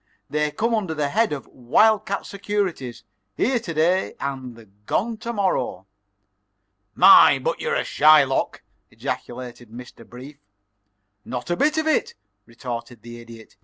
[0.31, 3.03] They come under the head of wild cat securities
[3.37, 5.85] here to day and gone to morrow."
[6.95, 10.03] "My, but you're a Shylock!" ejaculated Mr.
[10.03, 10.39] Brief.
[11.23, 12.15] "Not a bit of it,"
[12.47, 13.57] retorted the Idiot.